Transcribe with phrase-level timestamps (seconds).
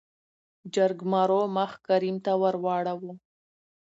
[0.73, 3.11] جرګمارو مخ کريم ته ورواړو.